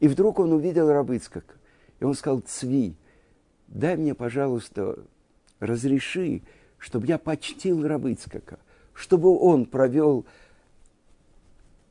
И 0.00 0.08
вдруг 0.08 0.38
он 0.38 0.52
увидел 0.52 0.90
Рабыцкак. 0.90 1.58
И 2.00 2.04
он 2.04 2.14
сказал, 2.14 2.40
Цви, 2.40 2.94
дай 3.68 3.96
мне, 3.96 4.14
пожалуйста, 4.14 4.98
разреши, 5.60 6.42
чтобы 6.78 7.06
я 7.06 7.18
почтил 7.18 7.86
Рабыцкака, 7.86 8.58
чтобы 8.94 9.36
он 9.38 9.66
провел 9.66 10.24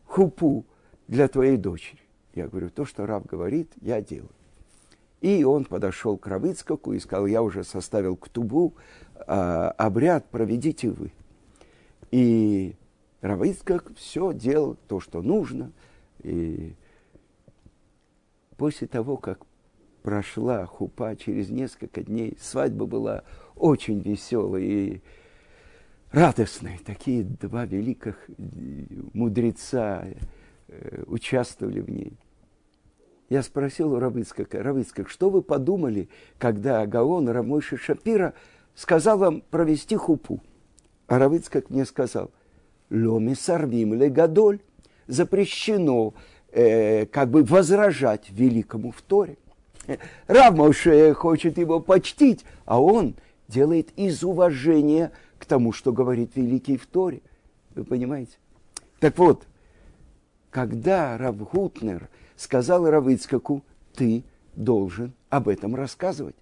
хупу 0.05 0.65
для 1.07 1.27
твоей 1.27 1.57
дочери. 1.57 1.99
Я 2.33 2.47
говорю, 2.47 2.69
то, 2.69 2.85
что 2.85 3.05
раб 3.05 3.25
говорит, 3.25 3.71
я 3.81 4.01
делаю. 4.01 4.31
И 5.21 5.43
он 5.43 5.65
подошел 5.65 6.17
к 6.17 6.27
Равыцкаку 6.27 6.93
и 6.93 6.99
сказал, 6.99 7.27
я 7.27 7.41
уже 7.41 7.63
составил 7.63 8.17
ктубу, 8.17 8.73
а, 9.27 9.69
обряд 9.77 10.25
проведите 10.29 10.89
вы. 10.89 11.11
И 12.11 12.75
Равыцкак 13.21 13.93
все 13.95 14.33
делал 14.33 14.77
то, 14.87 14.99
что 14.99 15.21
нужно. 15.21 15.71
И 16.23 16.75
после 18.57 18.87
того, 18.87 19.17
как 19.17 19.39
прошла 20.03 20.65
хупа 20.65 21.15
через 21.15 21.49
несколько 21.49 22.03
дней. 22.03 22.37
Свадьба 22.39 22.85
была 22.85 23.23
очень 23.55 23.99
веселой 24.01 24.65
и 24.65 25.01
радостной. 26.13 26.79
Такие 26.85 27.23
два 27.23 27.65
великих 27.65 28.15
мудреца 29.13 30.05
э, 30.67 31.03
участвовали 31.07 31.81
в 31.81 31.89
ней. 31.89 32.13
Я 33.29 33.41
спросил 33.41 33.93
у 33.93 33.99
Равыцкака, 33.99 34.61
Равыцкак, 34.61 35.09
что 35.09 35.29
вы 35.29 35.41
подумали, 35.41 36.07
когда 36.37 36.85
Гаон 36.85 37.27
Рамойши 37.27 37.77
Шапира 37.77 38.33
сказал 38.75 39.17
вам 39.17 39.41
провести 39.41 39.95
хупу? 39.95 40.39
А 41.07 41.17
Равыцкак 41.17 41.69
мне 41.69 41.85
сказал, 41.85 42.31
ломи 42.91 43.33
сарвим 43.33 43.95
ле 43.95 44.09
гадоль, 44.09 44.59
запрещено 45.07 46.13
э, 46.51 47.07
как 47.07 47.31
бы 47.31 47.43
возражать 47.43 48.29
великому 48.29 48.91
в 48.91 49.01
Торе. 49.01 49.37
Рав 50.27 50.55
Моше 50.55 51.13
хочет 51.13 51.57
его 51.57 51.79
почтить, 51.79 52.45
а 52.65 52.81
он 52.81 53.15
делает 53.47 53.89
из 53.97 54.23
уважения 54.23 55.11
тому, 55.53 55.71
что 55.71 55.93
говорит 55.93 56.31
великий 56.33 56.77
в 56.77 56.87
Торе. 56.87 57.21
Вы 57.75 57.83
понимаете? 57.83 58.37
Так 58.99 59.19
вот, 59.19 59.43
когда 60.49 61.15
Рав 61.15 61.37
Гутнер 61.37 62.09
сказал 62.35 62.89
Равыцкаку, 62.89 63.61
ты 63.93 64.23
должен 64.55 65.13
об 65.29 65.47
этом 65.47 65.75
рассказывать. 65.75 66.33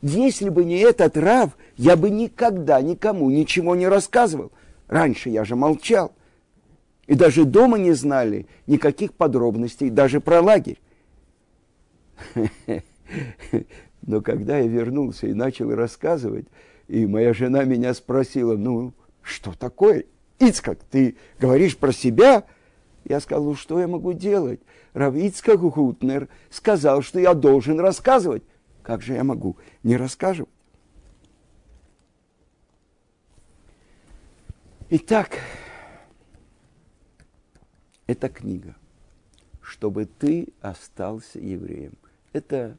Если 0.00 0.48
бы 0.48 0.64
не 0.64 0.78
этот 0.78 1.18
Рав, 1.18 1.54
я 1.76 1.96
бы 1.96 2.08
никогда 2.08 2.80
никому 2.80 3.28
ничего 3.28 3.76
не 3.76 3.88
рассказывал. 3.88 4.52
Раньше 4.88 5.28
я 5.28 5.44
же 5.44 5.54
молчал. 5.54 6.12
И 7.08 7.14
даже 7.14 7.44
дома 7.44 7.76
не 7.76 7.92
знали 7.92 8.46
никаких 8.66 9.12
подробностей, 9.12 9.90
даже 9.90 10.22
про 10.22 10.40
лагерь. 10.40 10.80
Но 14.00 14.22
когда 14.22 14.56
я 14.56 14.66
вернулся 14.66 15.26
и 15.26 15.34
начал 15.34 15.74
рассказывать, 15.74 16.46
и 16.90 17.06
моя 17.06 17.32
жена 17.32 17.64
меня 17.64 17.94
спросила, 17.94 18.56
ну, 18.56 18.92
что 19.22 19.52
такое? 19.56 20.04
Ицкак, 20.38 20.78
ты 20.90 21.16
говоришь 21.38 21.76
про 21.76 21.92
себя? 21.92 22.44
Я 23.04 23.20
сказал, 23.20 23.44
ну, 23.44 23.54
что 23.54 23.78
я 23.80 23.86
могу 23.86 24.12
делать? 24.12 24.60
Рав 24.92 25.14
Ицкак 25.14 25.60
Гутнер 25.60 26.28
сказал, 26.50 27.02
что 27.02 27.20
я 27.20 27.34
должен 27.34 27.78
рассказывать. 27.78 28.42
Как 28.82 29.02
же 29.02 29.14
я 29.14 29.22
могу 29.22 29.56
не 29.82 29.96
рассказывать? 29.96 30.50
Итак, 34.88 35.38
эта 38.08 38.28
книга, 38.28 38.74
чтобы 39.60 40.06
ты 40.06 40.48
остался 40.60 41.38
евреем– 41.38 41.92
это 42.32 42.76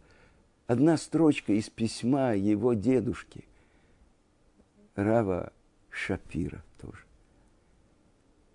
одна 0.67 0.97
строчка 0.97 1.53
из 1.53 1.69
письма 1.69 2.35
его 2.35 2.73
дедушки, 2.73 3.45
Рава 4.95 5.51
Шапира 5.89 6.63
тоже, 6.81 7.03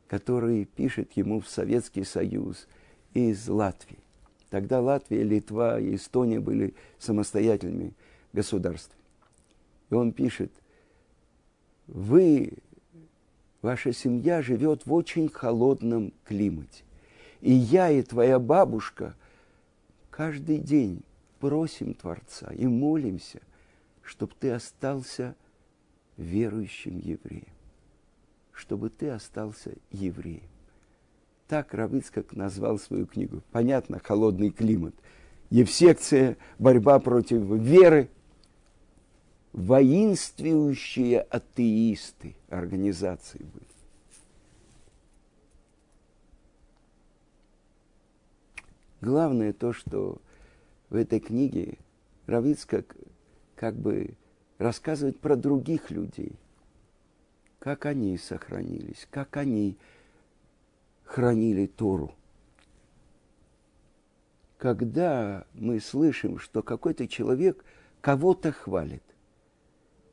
который 0.09 0.64
пишет 0.64 1.12
ему 1.12 1.40
в 1.40 1.49
Советский 1.49 2.05
Союз 2.05 2.66
из 3.14 3.49
Латвии. 3.49 3.99
Тогда 4.51 4.81
Латвия, 4.81 5.22
Литва 5.22 5.81
и 5.81 5.96
Эстония 5.96 6.40
были 6.40 6.75
самостоятельными 6.99 7.92
государствами. 8.33 9.03
И 9.90 9.94
он 9.94 10.12
пишет, 10.12 10.53
вы, 11.87 12.53
ваша 13.62 13.92
семья 13.92 14.42
живет 14.42 14.87
в 14.87 14.92
очень 14.92 15.29
холодном 15.29 16.12
климате. 16.25 16.85
И 17.40 17.53
я 17.53 17.90
и 17.90 18.03
твоя 18.03 18.38
бабушка 18.38 19.14
каждый 20.11 20.59
день 20.59 21.03
просим 21.40 21.94
Творца 21.94 22.53
и 22.53 22.66
молимся, 22.66 23.40
чтобы 24.03 24.33
ты 24.38 24.51
остался 24.51 25.35
верующим 26.16 26.98
евреем. 26.98 27.46
Чтобы 28.52 28.90
ты 28.90 29.11
остался 29.11 29.72
евреем. 29.90 30.48
Так 31.48 31.74
Равицкак 31.74 32.35
назвал 32.35 32.79
свою 32.79 33.07
книгу. 33.07 33.42
Понятно, 33.52 34.00
холодный 34.00 34.50
климат. 34.50 34.94
Евсекция, 35.50 36.37
борьба 36.59 36.98
против 36.98 37.42
веры. 37.42 38.11
Воинствующие 39.52 41.20
атеисты 41.20 42.35
организации 42.48 43.38
были. 43.38 43.66
Главное 49.00 49.52
то, 49.52 49.72
что 49.72 50.20
в 50.90 50.96
этой 50.96 51.20
книге 51.20 51.79
Равицкак 52.26 52.96
как 53.55 53.76
бы 53.76 54.16
рассказывает 54.59 55.19
про 55.21 55.37
других 55.37 55.90
людей, 55.90 56.33
как 57.59 57.87
они 57.87 58.16
сохранились, 58.19 59.07
как 59.11 59.37
они 59.37 59.77
хранили 61.05 61.66
Тору. 61.66 62.14
Когда 64.59 65.45
мы 65.55 65.81
слышим, 65.81 66.38
что 66.38 66.62
какой-то 66.62 67.07
человек 67.07 67.64
кого-то 68.01 68.53
хвалит, 68.53 69.03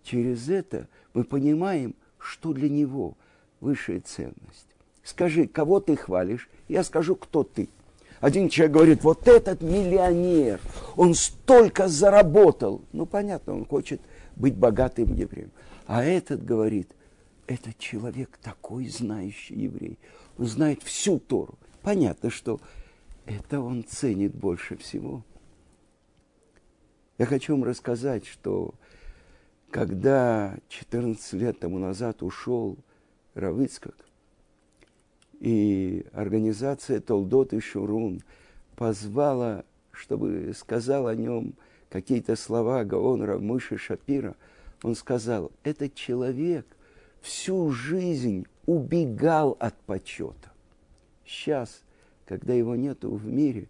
через 0.04 0.50
это 0.50 0.88
мы 1.14 1.24
понимаем, 1.24 1.96
что 2.18 2.54
для 2.54 2.70
него 2.70 3.16
высшая 3.62 4.02
ценность. 4.02 4.68
Скажи, 5.04 5.48
кого 5.48 5.80
ты 5.80 5.96
хвалишь, 5.96 6.50
я 6.68 6.84
скажу, 6.84 7.16
кто 7.16 7.44
ты. 7.44 7.70
Один 8.20 8.48
человек 8.48 8.74
говорит, 8.74 9.04
вот 9.04 9.28
этот 9.28 9.62
миллионер, 9.62 10.62
он 10.96 11.14
столько 11.14 11.90
заработал. 11.90 12.82
Ну, 12.94 13.06
понятно, 13.06 13.54
он 13.54 13.66
хочет 13.66 14.00
быть 14.36 14.56
богатым 14.56 15.14
евреем. 15.14 15.52
А 15.86 16.04
этот 16.04 16.44
говорит, 16.44 16.90
этот 17.48 17.78
человек 17.78 18.38
такой 18.42 18.88
знающий 18.88 19.56
еврей. 19.56 20.00
Он 20.38 20.46
знает 20.46 20.82
всю 20.84 21.20
Тору. 21.20 21.58
Понятно, 21.82 22.30
что 22.30 22.62
это 23.26 23.60
он 23.60 23.84
ценит 23.84 24.34
больше 24.34 24.78
всего. 24.78 25.24
Я 27.18 27.26
хочу 27.26 27.54
вам 27.54 27.64
рассказать, 27.64 28.26
что 28.26 28.74
когда 29.70 30.58
14 30.70 31.34
лет 31.34 31.60
тому 31.60 31.80
назад 31.80 32.24
ушел 32.24 32.78
Равицкак, 33.34 33.96
и 35.40 36.06
организация 36.14 37.02
Толдот 37.02 37.52
и 37.52 37.60
Шурун 37.60 38.22
позвала, 38.78 39.66
чтобы 39.92 40.54
сказал 40.56 41.08
о 41.08 41.16
нем 41.16 41.56
какие-то 41.94 42.36
слова 42.36 42.84
Гаон 42.84 43.22
Рамыши 43.22 43.78
Шапира, 43.78 44.36
он 44.82 44.96
сказал, 44.96 45.52
этот 45.64 45.94
человек 45.94 46.66
всю 47.22 47.70
жизнь 47.70 48.48
убегал 48.66 49.56
от 49.60 49.76
почета. 49.82 50.52
Сейчас, 51.24 51.84
когда 52.26 52.56
его 52.56 52.76
нету 52.76 53.14
в 53.14 53.28
мире, 53.28 53.70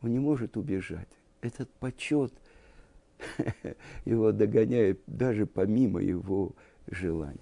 он 0.00 0.12
не 0.12 0.20
может 0.20 0.56
убежать. 0.56 1.08
Этот 1.40 1.68
почет 1.80 2.32
его 4.04 4.30
догоняет 4.30 5.00
даже 5.08 5.44
помимо 5.44 6.00
его 6.00 6.52
желаний. 6.86 7.40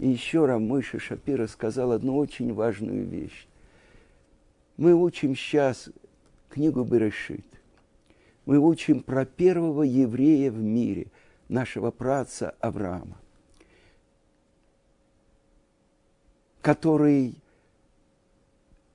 И 0.00 0.08
еще 0.08 0.46
Рамойша 0.46 0.98
Шапира 0.98 1.46
сказал 1.46 1.92
одну 1.92 2.16
очень 2.16 2.52
важную 2.52 3.06
вещь. 3.06 3.46
Мы 4.76 4.94
учим 4.94 5.36
сейчас 5.36 5.90
книгу 6.48 6.82
Берешит. 6.82 7.44
Мы 8.48 8.58
учим 8.58 9.02
про 9.02 9.26
первого 9.26 9.82
еврея 9.82 10.50
в 10.50 10.56
мире, 10.56 11.08
нашего 11.50 11.90
праца 11.90 12.54
Авраама. 12.60 13.18
который 16.62 17.34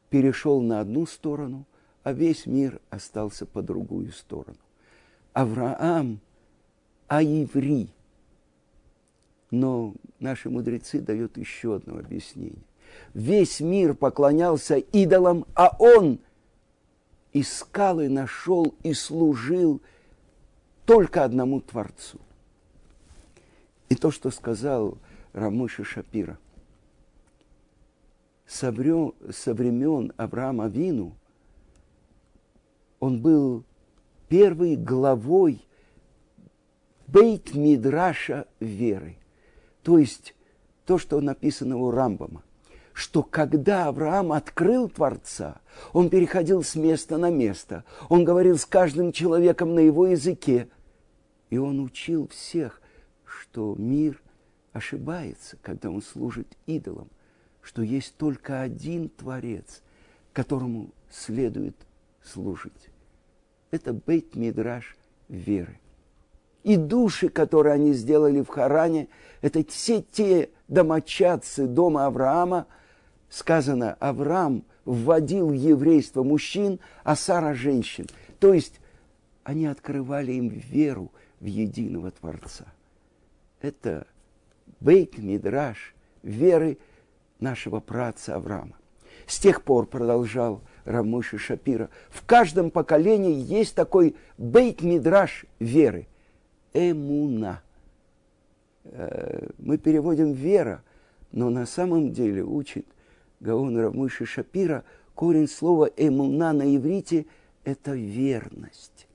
перешел 0.09 0.59
на 0.61 0.79
одну 0.79 1.05
сторону, 1.05 1.65
а 2.03 2.13
весь 2.13 2.47
мир 2.47 2.79
остался 2.89 3.45
по 3.45 3.61
другую 3.61 4.11
сторону. 4.11 4.57
Авраам, 5.33 6.19
а 7.07 7.21
еврей. 7.21 7.89
Но 9.51 9.93
наши 10.19 10.49
мудрецы 10.49 10.99
дают 10.99 11.37
еще 11.37 11.75
одно 11.75 11.99
объяснение. 11.99 12.63
Весь 13.13 13.59
мир 13.59 13.93
поклонялся 13.93 14.77
идолам, 14.77 15.45
а 15.55 15.75
он 15.79 16.19
искал 17.33 17.99
и 17.99 18.07
нашел 18.07 18.75
и 18.83 18.93
служил 18.93 19.81
только 20.85 21.23
одному 21.23 21.61
Творцу. 21.61 22.19
И 23.89 23.95
то, 23.95 24.11
что 24.11 24.31
сказал 24.31 24.97
Рамыша 25.33 25.83
Шапира– 25.83 26.37
со 28.53 28.71
времен 28.71 30.13
Авраама 30.17 30.67
Вину 30.67 31.15
он 32.99 33.21
был 33.21 33.63
первой 34.29 34.75
главой 34.75 35.59
Бейт 37.07 37.53
Мидраша 37.53 38.47
веры. 38.59 39.17
То 39.81 39.97
есть 39.97 40.35
то, 40.85 40.97
что 40.97 41.19
написано 41.19 41.77
у 41.77 41.91
Рамбама, 41.91 42.43
что 42.93 43.23
когда 43.23 43.87
Авраам 43.87 44.31
открыл 44.31 44.89
Творца, 44.89 45.61
он 45.91 46.09
переходил 46.09 46.63
с 46.63 46.75
места 46.75 47.17
на 47.17 47.29
место, 47.29 47.83
он 48.09 48.23
говорил 48.23 48.57
с 48.57 48.65
каждым 48.65 49.11
человеком 49.11 49.75
на 49.75 49.79
его 49.79 50.07
языке, 50.07 50.69
и 51.49 51.57
он 51.57 51.79
учил 51.79 52.27
всех, 52.27 52.81
что 53.25 53.75
мир 53.77 54.21
ошибается, 54.71 55.57
когда 55.61 55.89
он 55.89 56.01
служит 56.01 56.47
идолам– 56.65 57.09
что 57.63 57.81
есть 57.81 58.15
только 58.17 58.61
один 58.61 59.09
Творец, 59.09 59.81
которому 60.33 60.89
следует 61.09 61.75
служить. 62.21 62.89
Это 63.71 63.93
бейт 63.93 64.35
мидраш 64.35 64.95
веры. 65.29 65.79
И 66.63 66.75
души, 66.75 67.29
которые 67.29 67.73
они 67.73 67.93
сделали 67.93 68.41
в 68.41 68.47
Харане, 68.47 69.07
это 69.41 69.65
все 69.65 70.01
те 70.01 70.49
домочадцы 70.67 71.67
дома 71.67 72.05
Авраама. 72.05 72.67
Сказано, 73.33 73.95
Авраам 73.99 74.63
вводил 74.85 75.49
в 75.49 75.53
еврейство 75.53 76.21
мужчин, 76.21 76.79
а 77.03 77.15
Сара 77.15 77.55
женщин. 77.55 78.05
То 78.39 78.53
есть 78.53 78.79
они 79.43 79.65
открывали 79.65 80.33
им 80.33 80.49
веру 80.49 81.11
в 81.39 81.45
единого 81.45 82.11
Творца. 82.11 82.65
Это 83.59 84.05
бейт 84.79 85.17
мидраш 85.17 85.95
веры– 86.21 86.77
нашего 87.43 87.79
праца 87.79 88.35
Авраама. 88.35 88.77
С 89.27 89.39
тех 89.39 89.63
пор, 89.63 89.85
продолжал 89.85 90.61
Рамыши 90.85 91.37
Шапира, 91.37 91.89
в 92.09 92.25
каждом 92.25 92.71
поколении 92.71 93.33
есть 93.33 93.75
такой 93.75 94.15
бейт-мидраш 94.37 95.45
веры. 95.59 96.07
Эмуна. 96.73 97.61
Э, 98.83 99.47
мы 99.57 99.77
переводим 99.77 100.33
вера, 100.33 100.83
но 101.31 101.49
на 101.49 101.65
самом 101.65 102.11
деле 102.11 102.43
учит 102.43 102.87
Гаон 103.43 103.77
Рамыши 103.77 104.25
Шапира, 104.25 104.83
корень 105.13 105.47
слова 105.47 105.85
эмуна 105.95 106.51
на 106.53 106.75
иврите– 106.75 107.27
это 107.63 107.91
верность. 107.91 109.07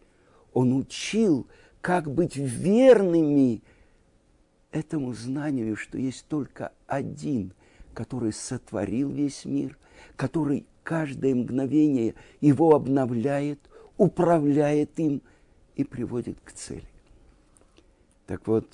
Он 0.53 0.73
учил, 0.73 1.49
как 1.81 2.09
быть 2.09 2.37
верными 2.37 3.63
этому 4.71 5.13
знанию, 5.13 5.77
что 5.77 5.99
есть 5.99 6.27
только 6.29 6.73
один 6.87 7.53
который 7.99 8.33
сотворил 8.33 9.11
весь 9.11 9.45
мир, 9.45 9.77
который 10.15 10.65
каждое 10.85 11.35
мгновение 11.35 12.15
его 12.41 12.77
обновляет, 12.77 13.59
управляет 13.97 14.97
им 15.01 15.21
и 15.75 15.83
приводит 15.83 16.39
к 16.45 16.53
цели. 16.53 16.87
Так 18.29 18.47
вот, 18.47 18.69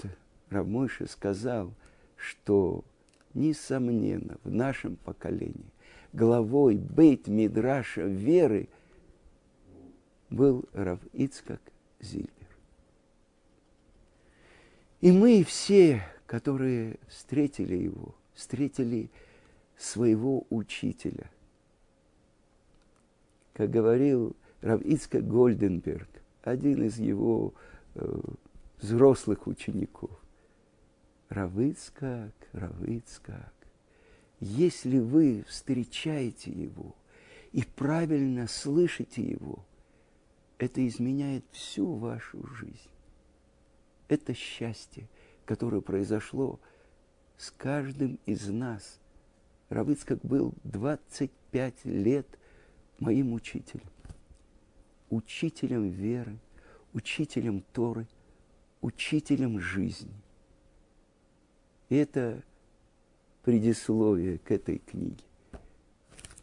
Рамойша 0.50 1.06
сказал, 1.06 1.72
что, 2.16 2.84
несомненно, 3.34 4.38
в 4.44 4.50
нашем 4.50 4.96
поколении 4.96 5.72
главой 6.12 6.76
Бейт 6.76 7.28
Мидраша 7.28 8.02
веры 8.02 8.68
был 10.30 10.64
Рав 10.72 11.00
Ицкак. 11.12 11.60
И 15.00 15.12
мы 15.12 15.44
все, 15.44 16.02
которые 16.26 16.96
встретили 17.08 17.74
его– 17.74 18.14
встретили 18.34 19.10
своего 19.76 20.46
учителя. 20.50 21.30
Как 23.52 23.70
говорил 23.70 24.36
Равицка 24.60 25.20
Гольденберг, 25.20 26.08
один 26.42 26.84
из 26.84 26.98
его 26.98 27.54
э, 27.94 28.20
взрослых 28.80 29.46
учеников, 29.46 30.10
Равыцкак, 31.28 32.34
Равыцкак, 32.52 33.54
если 34.40 34.98
вы 34.98 35.44
встречаете 35.48 36.50
его 36.50 36.94
и 37.52 37.62
правильно 37.62 38.46
слышите 38.46 39.22
его, 39.22 39.64
это 40.58 40.86
изменяет 40.86 41.44
всю 41.50 41.94
вашу 41.94 42.46
жизнь. 42.46 42.90
Это 44.08 44.34
счастье, 44.34 45.08
которое 45.44 45.80
произошло 45.80 46.60
с 47.38 47.50
каждым 47.50 48.18
из 48.26 48.48
нас. 48.48 49.00
Равыцкак 49.70 50.20
был 50.22 50.52
25 50.64 51.84
лет 51.86 52.26
моим 52.98 53.32
учителем. 53.32 53.88
Учителем 55.10 55.88
веры, 55.88 56.38
учителем 56.92 57.64
Торы, 57.72 58.06
учителем 58.82 59.58
жизни. 59.58 60.23
Это 61.88 62.42
предисловие 63.44 64.38
к 64.38 64.50
этой 64.50 64.78
книге, 64.78 65.22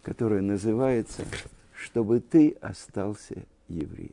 которая 0.03 0.41
называется 0.41 1.25
«Чтобы 1.73 2.19
ты 2.19 2.51
остался 2.61 3.43
евреем». 3.67 4.11